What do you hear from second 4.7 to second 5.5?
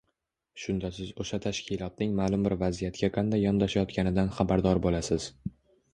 bo'lasiz.